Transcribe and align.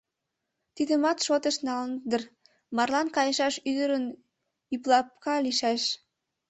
Тидымат 0.75 1.17
шотыш 1.25 1.55
налыныт 1.67 2.03
дыр: 2.09 2.23
марлан 2.75 3.07
кайышаш 3.15 3.55
ӱдырын 3.69 4.05
ӱплапка 4.73 5.35
лийшаш. 5.45 5.83